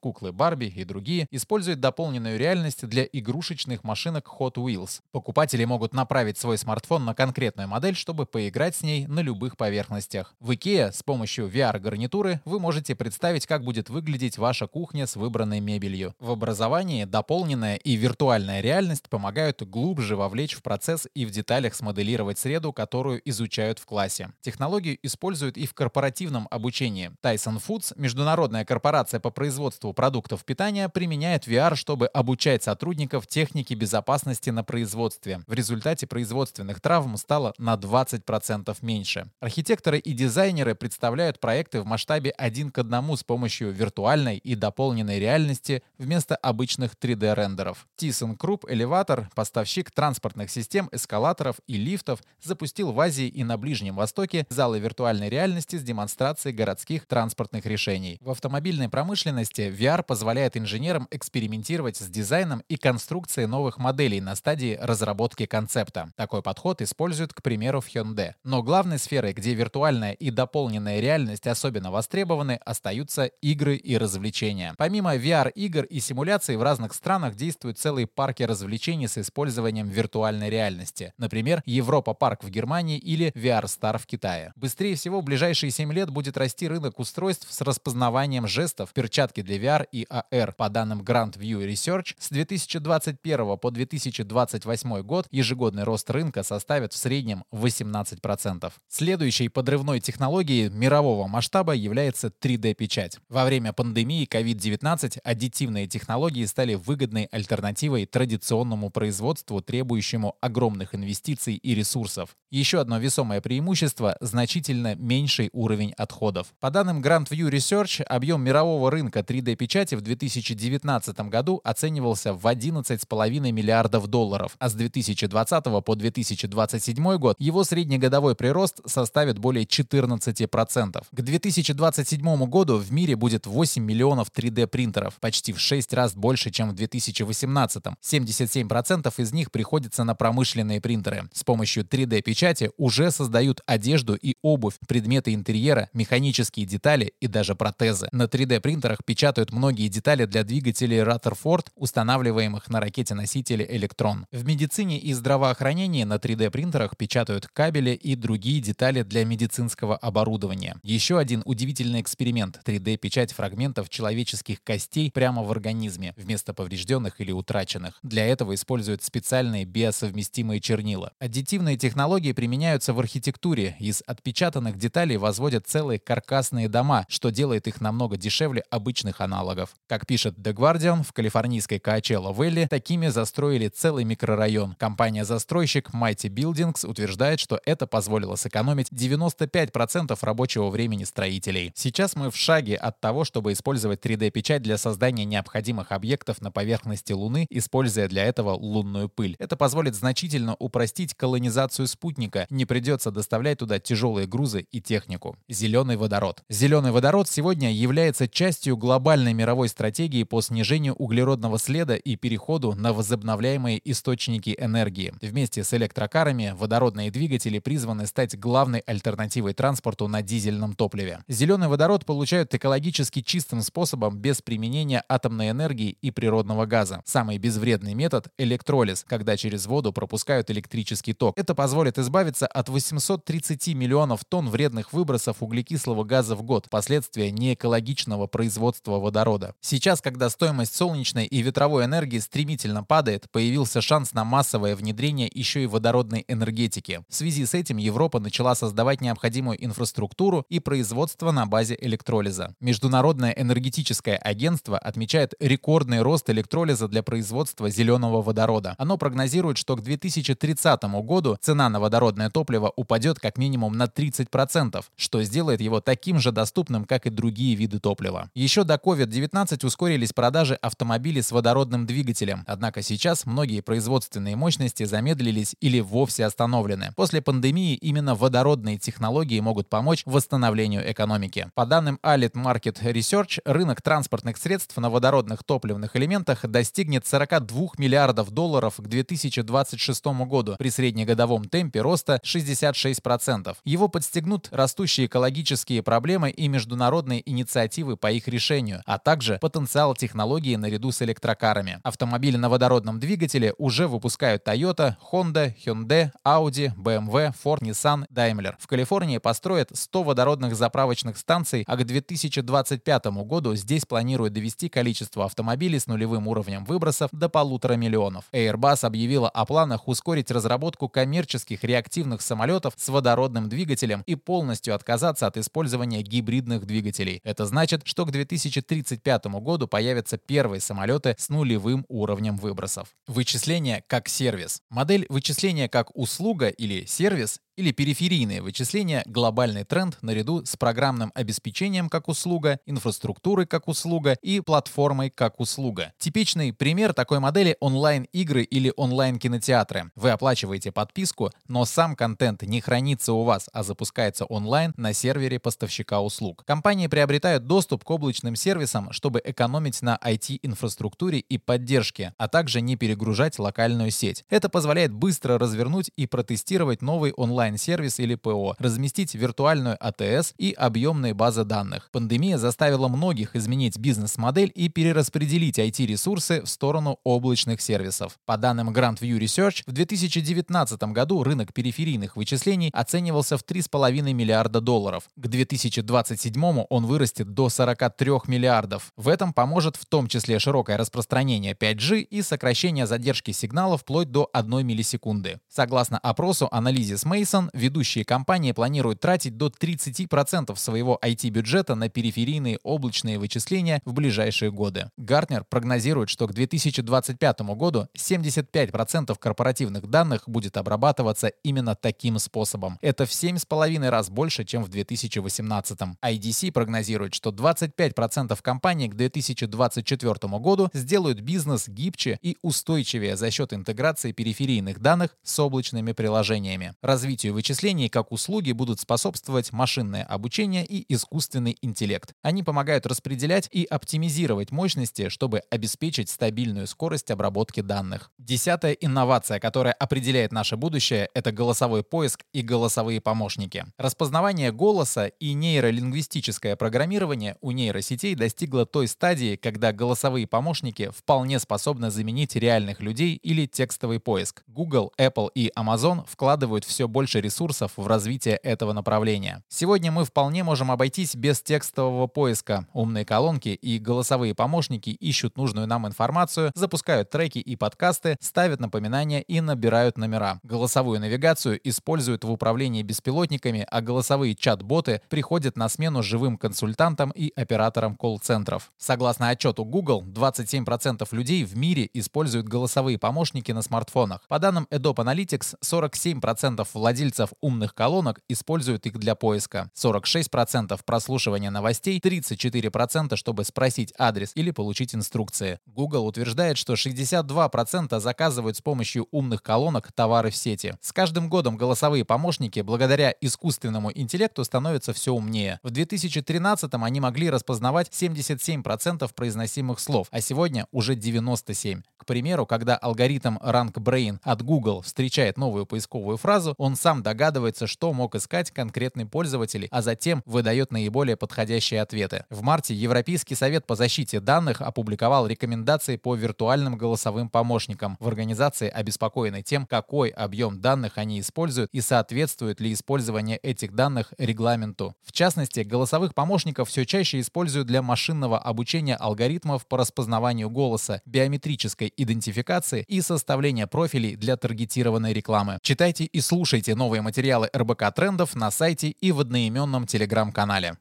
кукла 0.00 0.20
куклы 0.20 0.32
Барби 0.32 0.66
и 0.66 0.84
другие, 0.84 1.26
используют 1.30 1.80
дополненную 1.80 2.38
реальность 2.38 2.86
для 2.86 3.04
игрушечных 3.04 3.84
машинок 3.84 4.28
Hot 4.38 4.54
Wheels. 4.54 5.00
Покупатели 5.12 5.64
могут 5.64 5.94
направить 5.94 6.38
свой 6.38 6.58
смартфон 6.58 7.04
на 7.04 7.14
конкретную 7.14 7.68
модель, 7.68 7.94
чтобы 7.94 8.26
поиграть 8.26 8.76
с 8.76 8.82
ней 8.82 9.06
на 9.06 9.20
любых 9.20 9.56
поверхностях. 9.56 10.34
В 10.40 10.50
IKEA 10.50 10.92
с 10.92 11.02
помощью 11.02 11.48
VR-гарнитуры 11.48 12.40
вы 12.44 12.60
можете 12.60 12.94
представить, 12.94 13.46
как 13.46 13.64
будет 13.64 13.88
выглядеть 13.88 14.38
ваша 14.38 14.66
кухня 14.66 15.06
с 15.06 15.16
выбранной 15.16 15.60
мебелью. 15.60 16.14
В 16.18 16.30
образовании 16.30 17.04
дополненная 17.04 17.76
и 17.76 17.96
виртуальная 17.96 18.60
реальность 18.60 19.08
помогают 19.08 19.62
глубже 19.62 20.16
вовлечь 20.16 20.54
в 20.54 20.62
процесс 20.62 21.06
и 21.14 21.24
в 21.24 21.30
деталях 21.30 21.74
смоделировать 21.74 22.38
среду, 22.38 22.72
которую 22.72 23.20
изучают 23.28 23.49
в 23.78 23.86
классе. 23.86 24.32
Технологию 24.40 24.98
используют 25.02 25.56
и 25.56 25.66
в 25.66 25.74
корпоративном 25.74 26.48
обучении. 26.50 27.12
Tyson 27.22 27.60
Foods, 27.60 27.92
международная 27.96 28.64
корпорация 28.64 29.20
по 29.20 29.30
производству 29.30 29.92
продуктов 29.92 30.44
питания 30.44 30.88
применяет 30.88 31.46
VR, 31.46 31.74
чтобы 31.74 32.06
обучать 32.06 32.62
сотрудников 32.62 33.26
технике 33.26 33.74
безопасности 33.74 34.50
на 34.50 34.64
производстве. 34.64 35.42
В 35.46 35.52
результате 35.52 36.06
производственных 36.06 36.80
травм 36.80 37.16
стало 37.16 37.52
на 37.58 37.74
20% 37.74 38.76
меньше. 38.82 39.30
Архитекторы 39.40 39.98
и 39.98 40.12
дизайнеры 40.12 40.74
представляют 40.74 41.40
проекты 41.40 41.80
в 41.80 41.86
масштабе 41.86 42.30
один 42.30 42.70
к 42.70 42.78
одному 42.78 43.16
с 43.16 43.24
помощью 43.24 43.72
виртуальной 43.72 44.38
и 44.38 44.54
дополненной 44.54 45.18
реальности 45.18 45.82
вместо 45.98 46.36
обычных 46.36 46.94
3D-рендеров. 46.94 47.86
ThyssenKrupp 47.98 48.62
Elevator, 48.70 49.26
поставщик 49.34 49.90
транспортных 49.90 50.50
систем, 50.50 50.88
эскалаторов 50.92 51.56
и 51.66 51.76
лифтов, 51.76 52.20
запустил 52.42 52.92
в 52.92 53.00
Азии 53.00 53.30
и 53.40 53.44
на 53.44 53.56
Ближнем 53.56 53.96
Востоке 53.96 54.46
залы 54.50 54.80
виртуальной 54.80 55.30
реальности 55.30 55.76
с 55.76 55.82
демонстрацией 55.82 56.54
городских 56.54 57.06
транспортных 57.06 57.64
решений. 57.64 58.18
В 58.20 58.30
автомобильной 58.30 58.90
промышленности 58.90 59.62
VR 59.62 60.02
позволяет 60.02 60.58
инженерам 60.58 61.08
экспериментировать 61.10 61.96
с 61.96 62.06
дизайном 62.06 62.62
и 62.68 62.76
конструкцией 62.76 63.46
новых 63.46 63.78
моделей 63.78 64.20
на 64.20 64.36
стадии 64.36 64.78
разработки 64.78 65.46
концепта. 65.46 66.12
Такой 66.16 66.42
подход 66.42 66.82
используют, 66.82 67.32
к 67.32 67.42
примеру, 67.42 67.80
в 67.80 67.86
Hyundai. 67.86 68.34
Но 68.44 68.62
главной 68.62 68.98
сферой, 68.98 69.32
где 69.32 69.54
виртуальная 69.54 70.12
и 70.12 70.30
дополненная 70.30 71.00
реальность 71.00 71.46
особенно 71.46 71.90
востребованы, 71.90 72.60
остаются 72.66 73.24
игры 73.24 73.76
и 73.76 73.96
развлечения. 73.96 74.74
Помимо 74.76 75.16
VR-игр 75.16 75.84
и 75.84 76.00
симуляций, 76.00 76.58
в 76.58 76.62
разных 76.62 76.92
странах 76.92 77.36
действуют 77.36 77.78
целые 77.78 78.06
парки 78.06 78.42
развлечений 78.42 79.08
с 79.08 79.16
использованием 79.16 79.88
виртуальной 79.88 80.50
реальности. 80.50 81.14
Например, 81.16 81.62
Европа 81.64 82.12
Парк 82.12 82.44
в 82.44 82.50
Германии 82.50 82.98
или 82.98 83.29
VR 83.34 83.64
Star 83.64 83.98
в 83.98 84.06
Китае. 84.06 84.52
Быстрее 84.56 84.94
всего 84.94 85.20
в 85.20 85.24
ближайшие 85.24 85.70
7 85.70 85.92
лет 85.92 86.10
будет 86.10 86.36
расти 86.36 86.68
рынок 86.68 86.98
устройств 86.98 87.46
с 87.50 87.60
распознаванием 87.60 88.46
жестов, 88.46 88.92
перчатки 88.92 89.42
для 89.42 89.58
VR 89.58 89.86
и 89.92 90.06
AR. 90.10 90.52
По 90.56 90.68
данным 90.68 91.02
Grand 91.02 91.38
View 91.38 91.66
Research, 91.66 92.14
с 92.18 92.28
2021 92.30 93.58
по 93.58 93.70
2028 93.70 95.02
год 95.02 95.26
ежегодный 95.30 95.84
рост 95.84 96.10
рынка 96.10 96.42
составит 96.42 96.92
в 96.92 96.96
среднем 96.96 97.44
18%. 97.52 98.72
Следующей 98.88 99.48
подрывной 99.48 100.00
технологией 100.00 100.68
мирового 100.68 101.26
масштаба 101.26 101.74
является 101.74 102.28
3D-печать. 102.28 103.18
Во 103.28 103.44
время 103.44 103.72
пандемии 103.72 104.26
COVID-19 104.26 105.20
аддитивные 105.22 105.86
технологии 105.86 106.44
стали 106.44 106.74
выгодной 106.74 107.24
альтернативой 107.30 108.06
традиционному 108.06 108.90
производству, 108.90 109.60
требующему 109.60 110.36
огромных 110.40 110.94
инвестиций 110.94 111.54
и 111.54 111.74
ресурсов. 111.74 112.36
Еще 112.50 112.80
одно 112.80 112.98
весомое 112.98 113.19
преимущество– 113.40 114.16
значительно 114.20 114.94
меньший 114.94 115.50
уровень 115.52 115.92
отходов. 115.96 116.48
По 116.60 116.70
данным 116.70 117.00
Grand 117.02 117.28
View 117.28 117.50
Research, 117.50 118.02
объем 118.02 118.42
мирового 118.42 118.90
рынка 118.90 119.20
3D-печати 119.20 119.94
в 119.94 120.00
2019 120.00 121.20
году 121.28 121.60
оценивался 121.64 122.32
в 122.32 122.46
11,5 122.46 123.52
миллиардов 123.52 124.06
долларов, 124.06 124.56
а 124.58 124.68
с 124.68 124.74
2020 124.74 125.64
по 125.84 125.94
2027 125.94 127.16
год 127.16 127.36
его 127.38 127.64
среднегодовой 127.64 128.34
прирост 128.34 128.80
составит 128.86 129.38
более 129.38 129.64
14%. 129.64 131.04
К 131.10 131.20
2027 131.20 132.44
году 132.46 132.76
в 132.78 132.92
мире 132.92 133.16
будет 133.16 133.46
8 133.46 133.82
миллионов 133.82 134.28
3D-принтеров, 134.34 135.14
почти 135.20 135.52
в 135.52 135.60
6 135.60 135.92
раз 135.92 136.14
больше, 136.14 136.50
чем 136.50 136.70
в 136.70 136.74
2018. 136.74 137.84
77% 138.02 139.12
из 139.18 139.32
них 139.32 139.50
приходится 139.50 140.04
на 140.04 140.14
промышленные 140.14 140.80
принтеры. 140.80 141.28
С 141.32 141.44
помощью 141.44 141.84
3D-печати 141.84 142.70
уже 142.76 143.09
создают 143.10 143.60
одежду 143.66 144.14
и 144.14 144.34
обувь, 144.42 144.74
предметы 144.86 145.34
интерьера, 145.34 145.88
механические 145.92 146.66
детали 146.66 147.12
и 147.20 147.26
даже 147.26 147.54
протезы. 147.54 148.08
На 148.12 148.24
3D-принтерах 148.24 149.04
печатают 149.04 149.52
многие 149.52 149.88
детали 149.88 150.24
для 150.24 150.44
двигателей 150.44 150.98
Rutherford, 150.98 151.66
устанавливаемых 151.76 152.68
на 152.68 152.80
ракете-носителе 152.80 153.66
«Электрон». 153.68 154.26
В 154.32 154.44
медицине 154.44 154.98
и 154.98 155.12
здравоохранении 155.12 156.04
на 156.04 156.14
3D-принтерах 156.14 156.96
печатают 156.96 157.46
кабели 157.46 157.90
и 157.90 158.14
другие 158.14 158.60
детали 158.60 159.02
для 159.02 159.24
медицинского 159.24 159.96
оборудования. 159.96 160.76
Еще 160.82 161.18
один 161.18 161.42
удивительный 161.44 162.00
эксперимент– 162.00 162.60
3D-печать 162.64 163.32
фрагментов 163.32 163.88
человеческих 163.88 164.62
костей 164.62 165.10
прямо 165.10 165.42
в 165.42 165.50
организме, 165.50 166.14
вместо 166.16 166.54
поврежденных 166.54 167.20
или 167.20 167.32
утраченных. 167.32 167.98
Для 168.02 168.26
этого 168.26 168.54
используют 168.54 169.02
специальные 169.02 169.64
биосовместимые 169.64 170.60
чернила. 170.60 171.12
Аддитивные 171.18 171.76
технологии 171.76 172.32
применяются 172.32 172.89
в 172.92 173.00
архитектуре. 173.00 173.76
Из 173.78 174.02
отпечатанных 174.06 174.76
деталей 174.76 175.16
возводят 175.16 175.66
целые 175.66 175.98
каркасные 175.98 176.68
дома, 176.68 177.06
что 177.08 177.30
делает 177.30 177.66
их 177.66 177.80
намного 177.80 178.16
дешевле 178.16 178.62
обычных 178.70 179.20
аналогов. 179.20 179.70
Как 179.86 180.06
пишет 180.06 180.36
The 180.38 180.52
Guardian, 180.52 181.02
в 181.02 181.12
калифорнийской 181.12 181.78
Коачелло 181.78 182.32
Вэлли 182.32 182.66
такими 182.68 183.08
застроили 183.08 183.68
целый 183.68 184.04
микрорайон. 184.04 184.74
Компания-застройщик 184.78 185.90
Mighty 185.90 186.28
Buildings 186.28 186.86
утверждает, 186.86 187.40
что 187.40 187.60
это 187.64 187.86
позволило 187.86 188.36
сэкономить 188.36 188.88
95% 188.90 190.18
рабочего 190.20 190.70
времени 190.70 191.04
строителей. 191.04 191.72
Сейчас 191.74 192.16
мы 192.16 192.30
в 192.30 192.36
шаге 192.36 192.76
от 192.76 193.00
того, 193.00 193.24
чтобы 193.24 193.52
использовать 193.52 194.04
3D-печать 194.04 194.62
для 194.62 194.78
создания 194.78 195.24
необходимых 195.24 195.92
объектов 195.92 196.40
на 196.40 196.50
поверхности 196.50 197.12
Луны, 197.12 197.46
используя 197.50 198.08
для 198.08 198.24
этого 198.24 198.50
лунную 198.50 199.08
пыль. 199.08 199.36
Это 199.38 199.56
позволит 199.56 199.94
значительно 199.94 200.56
упростить 200.58 201.14
колонизацию 201.14 201.86
спутника, 201.86 202.46
не 202.50 202.64
придется 202.80 203.10
доставлять 203.10 203.58
туда 203.58 203.78
тяжелые 203.78 204.26
грузы 204.26 204.66
и 204.72 204.80
технику. 204.80 205.36
Зеленый 205.50 205.98
водород. 205.98 206.42
Зеленый 206.48 206.92
водород 206.92 207.28
сегодня 207.28 207.70
является 207.70 208.26
частью 208.26 208.78
глобальной 208.78 209.34
мировой 209.34 209.68
стратегии 209.68 210.22
по 210.22 210.40
снижению 210.40 210.94
углеродного 210.94 211.58
следа 211.58 211.96
и 211.96 212.16
переходу 212.16 212.72
на 212.74 212.94
возобновляемые 212.94 213.82
источники 213.84 214.56
энергии. 214.58 215.12
Вместе 215.20 215.62
с 215.62 215.74
электрокарами 215.74 216.54
водородные 216.56 217.10
двигатели 217.10 217.58
призваны 217.58 218.06
стать 218.06 218.38
главной 218.38 218.80
альтернативой 218.86 219.52
транспорту 219.52 220.08
на 220.08 220.22
дизельном 220.22 220.72
топливе. 220.72 221.22
Зеленый 221.28 221.68
водород 221.68 222.06
получают 222.06 222.54
экологически 222.54 223.20
чистым 223.20 223.60
способом 223.60 224.16
без 224.16 224.40
применения 224.40 225.04
атомной 225.06 225.50
энергии 225.50 225.98
и 226.00 226.10
природного 226.10 226.64
газа. 226.64 227.02
Самый 227.04 227.36
безвредный 227.36 227.92
метод– 227.92 228.28
электролиз, 228.38 229.04
когда 229.06 229.36
через 229.36 229.66
воду 229.66 229.92
пропускают 229.92 230.50
электрический 230.50 231.12
ток. 231.12 231.38
Это 231.38 231.54
позволит 231.54 231.98
избавиться 231.98 232.46
от 232.46 232.69
830 232.70 233.74
миллионов 233.74 234.24
тонн 234.24 234.48
вредных 234.48 234.92
выбросов 234.92 235.42
углекислого 235.42 236.04
газа 236.04 236.34
в 236.34 236.42
год, 236.42 236.68
последствия 236.70 237.30
неэкологичного 237.30 238.26
производства 238.26 238.98
водорода. 238.98 239.54
Сейчас, 239.60 240.00
когда 240.00 240.30
стоимость 240.30 240.74
солнечной 240.74 241.26
и 241.26 241.42
ветровой 241.42 241.84
энергии 241.84 242.18
стремительно 242.18 242.84
падает, 242.84 243.26
появился 243.30 243.80
шанс 243.80 244.14
на 244.14 244.24
массовое 244.24 244.76
внедрение 244.76 245.30
еще 245.32 245.62
и 245.62 245.66
водородной 245.66 246.24
энергетики. 246.28 247.02
В 247.08 247.14
связи 247.14 247.44
с 247.44 247.54
этим 247.54 247.76
Европа 247.76 248.20
начала 248.20 248.54
создавать 248.54 249.00
необходимую 249.00 249.62
инфраструктуру 249.62 250.46
и 250.48 250.60
производство 250.60 251.32
на 251.32 251.46
базе 251.46 251.76
электролиза. 251.80 252.54
Международное 252.60 253.32
энергетическое 253.32 254.16
агентство 254.16 254.78
отмечает 254.78 255.34
рекордный 255.40 256.02
рост 256.02 256.30
электролиза 256.30 256.86
для 256.88 257.02
производства 257.02 257.68
зеленого 257.68 258.22
водорода. 258.22 258.74
Оно 258.78 258.96
прогнозирует, 258.96 259.58
что 259.58 259.76
к 259.76 259.82
2030 259.82 260.82
году 261.02 261.36
цена 261.40 261.68
на 261.68 261.80
водородное 261.80 262.30
топливо 262.30 262.59
упадет 262.68 263.18
как 263.18 263.38
минимум 263.38 263.72
на 263.74 263.84
30%, 263.84 264.84
что 264.96 265.22
сделает 265.22 265.60
его 265.60 265.80
таким 265.80 266.18
же 266.18 266.32
доступным, 266.32 266.84
как 266.84 267.06
и 267.06 267.10
другие 267.10 267.54
виды 267.54 267.80
топлива. 267.80 268.30
Еще 268.34 268.64
до 268.64 268.74
COVID-19 268.74 269.66
ускорились 269.66 270.12
продажи 270.12 270.54
автомобилей 270.54 271.22
с 271.22 271.32
водородным 271.32 271.86
двигателем, 271.86 272.44
однако 272.46 272.82
сейчас 272.82 273.26
многие 273.26 273.60
производственные 273.60 274.36
мощности 274.36 274.84
замедлились 274.84 275.54
или 275.60 275.80
вовсе 275.80 276.24
остановлены. 276.24 276.92
После 276.96 277.22
пандемии 277.22 277.74
именно 277.76 278.14
водородные 278.14 278.78
технологии 278.78 279.40
могут 279.40 279.68
помочь 279.68 280.02
восстановлению 280.06 280.90
экономики. 280.90 281.50
По 281.54 281.66
данным 281.66 281.98
Alit 282.02 282.32
Market 282.32 282.80
Research, 282.82 283.40
рынок 283.44 283.82
транспортных 283.82 284.36
средств 284.36 284.76
на 284.76 284.90
водородных 284.90 285.44
топливных 285.44 285.96
элементах 285.96 286.46
достигнет 286.46 287.06
42 287.06 287.68
миллиардов 287.78 288.30
долларов 288.30 288.74
к 288.78 288.82
2026 288.82 290.06
году 290.26 290.56
при 290.58 290.70
среднегодовом 290.70 291.44
темпе 291.44 291.80
роста 291.80 292.20
66%. 292.50 293.56
Его 293.64 293.88
подстегнут 293.88 294.48
растущие 294.50 295.06
экологические 295.06 295.82
проблемы 295.82 296.30
и 296.30 296.48
международные 296.48 297.28
инициативы 297.28 297.96
по 297.96 298.10
их 298.10 298.28
решению, 298.28 298.82
а 298.86 298.98
также 298.98 299.38
потенциал 299.40 299.94
технологии 299.94 300.56
наряду 300.56 300.92
с 300.92 301.02
электрокарами. 301.02 301.80
Автомобили 301.82 302.36
на 302.36 302.48
водородном 302.48 303.00
двигателе 303.00 303.54
уже 303.58 303.88
выпускают 303.88 304.46
Toyota, 304.46 304.96
Honda, 305.12 305.54
Hyundai, 305.64 306.10
Audi, 306.26 306.72
BMW, 306.76 307.34
Ford, 307.42 307.60
Nissan, 307.60 308.06
Daimler. 308.12 308.54
В 308.58 308.66
Калифорнии 308.66 309.18
построят 309.18 309.70
100 309.72 310.02
водородных 310.02 310.56
заправочных 310.56 311.16
станций, 311.16 311.64
а 311.66 311.76
к 311.76 311.84
2025 311.84 313.06
году 313.24 313.54
здесь 313.54 313.84
планируют 313.84 314.32
довести 314.32 314.68
количество 314.68 315.24
автомобилей 315.24 315.78
с 315.78 315.86
нулевым 315.86 316.28
уровнем 316.28 316.64
выбросов 316.64 317.10
до 317.12 317.28
полутора 317.28 317.74
миллионов. 317.74 318.24
Airbus 318.32 318.84
объявила 318.84 319.28
о 319.28 319.44
планах 319.44 319.88
ускорить 319.88 320.30
разработку 320.30 320.88
коммерческих 320.88 321.64
реактивных 321.64 322.22
самолетов 322.22 322.39
с 322.76 322.88
водородным 322.88 323.48
двигателем 323.48 324.02
и 324.06 324.14
полностью 324.14 324.74
отказаться 324.74 325.26
от 325.26 325.36
использования 325.36 326.02
гибридных 326.02 326.64
двигателей. 326.64 327.20
Это 327.24 327.44
значит, 327.44 327.82
что 327.84 328.06
к 328.06 328.12
2035 328.12 329.26
году 329.26 329.68
появятся 329.68 330.16
первые 330.16 330.60
самолеты 330.60 331.14
с 331.18 331.28
нулевым 331.28 331.84
уровнем 331.88 332.36
выбросов. 332.36 332.88
Вычисление 333.06 333.84
как 333.86 334.08
сервис. 334.08 334.62
Модель 334.70 335.06
вычисления 335.08 335.68
как 335.68 335.94
услуга 335.96 336.48
или 336.48 336.84
сервис 336.86 337.40
или 337.60 337.72
периферийные 337.72 338.40
вычисления– 338.40 339.02
глобальный 339.06 339.64
тренд 339.64 339.98
наряду 340.00 340.42
с 340.46 340.56
программным 340.56 341.12
обеспечением 341.14 341.90
как 341.90 342.08
услуга, 342.08 342.58
инфраструктурой 342.64 343.46
как 343.46 343.68
услуга 343.68 344.16
и 344.22 344.40
платформой 344.40 345.10
как 345.10 345.40
услуга. 345.40 345.92
Типичный 345.98 346.54
пример 346.54 346.94
такой 346.94 347.20
модели– 347.20 347.58
онлайн-игры 347.60 348.44
или 348.44 348.72
онлайн-кинотеатры. 348.74 349.90
Вы 349.94 350.08
оплачиваете 350.08 350.72
подписку, 350.72 351.32
но 351.48 351.66
сам 351.66 351.96
контент 351.96 352.40
не 352.40 352.62
хранится 352.62 353.12
у 353.12 353.24
вас, 353.24 353.50
а 353.52 353.62
запускается 353.62 354.24
онлайн 354.24 354.72
на 354.78 354.94
сервере 354.94 355.38
поставщика 355.38 356.00
услуг. 356.00 356.44
Компании 356.46 356.86
приобретают 356.86 357.46
доступ 357.46 357.84
к 357.84 357.90
облачным 357.90 358.36
сервисам, 358.36 358.90
чтобы 358.90 359.20
экономить 359.22 359.82
на 359.82 359.98
IT-инфраструктуре 360.02 361.18
и 361.18 361.36
поддержке, 361.36 362.14
а 362.16 362.26
также 362.26 362.62
не 362.62 362.76
перегружать 362.76 363.38
локальную 363.38 363.90
сеть. 363.90 364.24
Это 364.30 364.48
позволяет 364.48 364.92
быстро 364.92 365.38
развернуть 365.38 365.90
и 365.96 366.06
протестировать 366.06 366.80
новый 366.80 367.12
онлайн-сервис 367.50 367.98
или 367.98 368.14
ПО, 368.14 368.54
разместить 368.58 369.14
виртуальную 369.14 369.76
АТС 369.80 370.34
и 370.38 370.52
объемные 370.52 371.14
базы 371.14 371.44
данных. 371.44 371.88
Пандемия 371.92 372.38
заставила 372.38 372.88
многих 372.88 373.34
изменить 373.34 373.78
бизнес-модель 373.78 374.52
и 374.54 374.68
перераспределить 374.68 375.58
IT-ресурсы 375.58 376.42
в 376.42 376.46
сторону 376.46 376.98
облачных 377.04 377.60
сервисов. 377.60 378.18
По 378.26 378.36
данным 378.36 378.70
Grand 378.70 378.98
View 379.00 379.18
Research, 379.18 379.62
в 379.66 379.72
2019 379.72 380.82
году 380.92 381.24
рынок 381.24 381.52
периферийных 381.52 382.16
вычислений 382.16 382.70
оценивался 382.72 383.36
в 383.36 383.42
3,5 383.42 384.12
миллиарда 384.12 384.60
долларов. 384.60 385.04
К 385.16 385.26
2027 385.26 386.64
он 386.68 386.86
вырастет 386.86 387.34
до 387.34 387.48
43 387.48 388.10
миллиардов. 388.26 388.92
В 388.96 389.08
этом 389.08 389.32
поможет 389.32 389.76
в 389.76 389.86
том 389.86 390.06
числе 390.06 390.38
широкое 390.38 390.76
распространение 390.76 391.54
5G 391.54 392.00
и 392.00 392.22
сокращение 392.22 392.86
задержки 392.86 393.32
сигнала 393.32 393.76
вплоть 393.76 394.10
до 394.10 394.28
1 394.32 394.66
миллисекунды. 394.66 395.40
Согласно 395.48 395.98
опросу 395.98 396.48
Analysis 396.52 397.04
Mason, 397.06 397.39
ведущие 397.54 398.04
компании 398.04 398.52
планируют 398.52 399.00
тратить 399.00 399.36
до 399.36 399.46
30% 399.48 400.54
своего 400.56 400.98
IT-бюджета 401.02 401.74
на 401.74 401.88
периферийные 401.88 402.58
облачные 402.62 403.18
вычисления 403.18 403.80
в 403.84 403.94
ближайшие 403.94 404.50
годы. 404.50 404.90
Гартнер 404.98 405.44
прогнозирует, 405.44 406.08
что 406.10 406.26
к 406.26 406.34
2025 406.34 407.40
году 407.40 407.88
75% 407.96 409.16
корпоративных 409.18 409.86
данных 409.88 410.24
будет 410.26 410.56
обрабатываться 410.56 411.28
именно 411.42 411.74
таким 411.74 412.18
способом. 412.18 412.78
Это 412.82 413.06
в 413.06 413.10
7,5 413.10 413.88
раз 413.88 414.10
больше, 414.10 414.44
чем 414.44 414.64
в 414.64 414.68
2018. 414.68 415.78
IDC 416.02 416.52
прогнозирует, 416.52 417.14
что 417.14 417.30
25% 417.30 418.38
компаний 418.42 418.88
к 418.88 418.94
2024 418.94 420.38
году 420.38 420.70
сделают 420.72 421.20
бизнес 421.20 421.68
гибче 421.68 422.18
и 422.22 422.36
устойчивее 422.42 423.16
за 423.16 423.30
счет 423.30 423.52
интеграции 423.52 424.12
периферийных 424.12 424.80
данных 424.80 425.16
с 425.22 425.38
облачными 425.38 425.92
приложениями. 425.92 426.74
Развитию 427.20 427.34
вычислений 427.34 427.90
как 427.90 428.12
услуги 428.12 428.52
будут 428.52 428.80
способствовать 428.80 429.52
машинное 429.52 430.04
обучение 430.04 430.64
и 430.64 430.90
искусственный 430.90 431.54
интеллект. 431.60 432.14
Они 432.22 432.42
помогают 432.42 432.86
распределять 432.86 433.46
и 433.52 433.64
оптимизировать 433.64 434.52
мощности, 434.52 435.10
чтобы 435.10 435.42
обеспечить 435.50 436.08
стабильную 436.08 436.66
скорость 436.66 437.10
обработки 437.10 437.60
данных. 437.60 438.10
Десятая 438.16 438.72
инновация, 438.72 439.38
которая 439.38 439.74
определяет 439.74 440.32
наше 440.32 440.56
будущее, 440.56 441.10
это 441.12 441.30
голосовой 441.30 441.82
поиск 441.82 442.24
и 442.32 442.40
голосовые 442.40 443.02
помощники. 443.02 443.66
Распознавание 443.76 444.50
голоса 444.50 445.08
и 445.08 445.34
нейролингвистическое 445.34 446.56
программирование 446.56 447.36
у 447.42 447.50
нейросетей 447.50 448.14
достигло 448.14 448.64
той 448.64 448.88
стадии, 448.88 449.36
когда 449.36 449.74
голосовые 449.74 450.26
помощники 450.26 450.88
вполне 450.88 451.38
способны 451.38 451.90
заменить 451.90 452.34
реальных 452.34 452.80
людей 452.80 453.16
или 453.16 453.44
текстовый 453.44 454.00
поиск. 454.00 454.42
Google, 454.46 454.94
Apple 454.98 455.28
и 455.34 455.52
Amazon 455.54 456.06
вкладывают 456.08 456.64
все 456.64 456.88
больше 456.88 457.09
ресурсов 457.18 457.72
в 457.76 457.86
развитие 457.86 458.36
этого 458.36 458.72
направления. 458.72 459.42
Сегодня 459.48 459.90
мы 459.90 460.04
вполне 460.04 460.44
можем 460.44 460.70
обойтись 460.70 461.16
без 461.16 461.42
текстового 461.42 462.06
поиска. 462.06 462.66
Умные 462.72 463.04
колонки 463.04 463.48
и 463.48 463.78
голосовые 463.78 464.34
помощники 464.34 464.90
ищут 464.90 465.36
нужную 465.36 465.66
нам 465.66 465.86
информацию, 465.86 466.52
запускают 466.54 467.10
треки 467.10 467.38
и 467.38 467.56
подкасты, 467.56 468.16
ставят 468.20 468.60
напоминания 468.60 469.22
и 469.22 469.40
набирают 469.40 469.98
номера. 469.98 470.38
Голосовую 470.42 471.00
навигацию 471.00 471.60
используют 471.68 472.24
в 472.24 472.30
управлении 472.30 472.82
беспилотниками, 472.82 473.66
а 473.68 473.80
голосовые 473.80 474.34
чат-боты 474.34 475.00
приходят 475.08 475.56
на 475.56 475.68
смену 475.68 476.02
живым 476.02 476.36
консультантам 476.36 477.10
и 477.10 477.32
операторам 477.34 477.96
колл-центров. 477.96 478.70
Согласно 478.78 479.30
отчету 479.30 479.64
Google, 479.64 480.04
27% 480.04 481.06
людей 481.12 481.44
в 481.44 481.56
мире 481.56 481.88
используют 481.94 482.46
голосовые 482.46 482.98
помощники 482.98 483.52
на 483.52 483.62
смартфонах. 483.62 484.22
По 484.28 484.38
данным 484.38 484.66
Adobe 484.70 484.96
Analytics, 484.96 485.56
47% 485.64 486.66
владельцев 486.74 486.99
умных 487.40 487.74
колонок 487.74 488.20
используют 488.28 488.86
их 488.86 488.98
для 488.98 489.14
поиска, 489.14 489.70
46% 489.76 490.78
прослушивания 490.84 491.50
новостей, 491.50 491.98
34% 491.98 493.16
чтобы 493.16 493.44
спросить 493.44 493.92
адрес 493.98 494.32
или 494.34 494.50
получить 494.50 494.94
инструкции. 494.94 495.58
Google 495.66 496.06
утверждает, 496.06 496.58
что 496.58 496.74
62% 496.74 498.00
заказывают 498.00 498.56
с 498.56 498.60
помощью 498.60 499.08
умных 499.10 499.42
колонок 499.42 499.92
товары 499.92 500.30
в 500.30 500.36
сети. 500.36 500.74
С 500.80 500.92
каждым 500.92 501.28
годом 501.28 501.56
голосовые 501.56 502.04
помощники 502.04 502.60
благодаря 502.60 503.14
искусственному 503.20 503.90
интеллекту 503.92 504.44
становятся 504.44 504.92
все 504.92 505.12
умнее. 505.12 505.60
В 505.62 505.70
2013 505.70 506.70
они 506.74 507.00
могли 507.00 507.30
распознавать 507.30 507.88
77% 507.88 509.10
произносимых 509.14 509.80
слов, 509.80 510.08
а 510.10 510.20
сегодня 510.20 510.66
уже 510.72 510.94
97%. 510.94 511.82
К 511.96 512.06
примеру, 512.06 512.46
когда 512.46 512.76
алгоритм 512.76 513.36
RankBrain 513.36 514.18
от 514.22 514.42
Google 514.42 514.80
встречает 514.80 515.36
новую 515.36 515.66
поисковую 515.66 516.16
фразу, 516.16 516.54
он 516.56 516.74
сам 516.90 517.04
догадывается, 517.04 517.68
что 517.68 517.92
мог 517.92 518.16
искать 518.16 518.50
конкретный 518.50 519.06
пользователь, 519.06 519.68
а 519.70 519.80
затем 519.80 520.24
выдает 520.26 520.72
наиболее 520.72 521.16
подходящие 521.16 521.82
ответы. 521.82 522.24
В 522.30 522.42
марте 522.42 522.74
Европейский 522.74 523.36
совет 523.36 523.64
по 523.64 523.76
защите 523.76 524.18
данных 524.18 524.60
опубликовал 524.60 525.28
рекомендации 525.28 525.94
по 525.94 526.16
виртуальным 526.16 526.76
голосовым 526.76 527.28
помощникам. 527.28 527.96
В 528.00 528.08
организации 528.08 528.68
обеспокоены 528.68 529.42
тем, 529.44 529.66
какой 529.66 530.08
объем 530.08 530.60
данных 530.60 530.98
они 530.98 531.20
используют 531.20 531.70
и 531.72 531.80
соответствует 531.80 532.58
ли 532.58 532.72
использование 532.72 533.36
этих 533.36 533.72
данных 533.72 534.12
регламенту. 534.18 534.96
В 535.04 535.12
частности, 535.12 535.60
голосовых 535.60 536.12
помощников 536.12 536.70
все 536.70 536.84
чаще 536.84 537.20
используют 537.20 537.68
для 537.68 537.82
машинного 537.82 538.36
обучения 538.36 538.96
алгоритмов 538.96 539.64
по 539.64 539.76
распознаванию 539.76 540.50
голоса, 540.50 541.02
биометрической 541.06 541.92
идентификации 541.96 542.84
и 542.88 543.00
составления 543.00 543.68
профилей 543.68 544.16
для 544.16 544.36
таргетированной 544.36 545.12
рекламы. 545.12 545.60
Читайте 545.62 546.02
и 546.04 546.20
слушайте 546.20 546.74
новые 546.80 547.02
материалы 547.02 547.50
РБК 547.54 547.92
трендов 547.94 548.34
на 548.34 548.50
сайте 548.50 548.88
и 548.88 549.12
в 549.12 549.20
одноименном 549.20 549.86
телеграм-канале. 549.86 550.78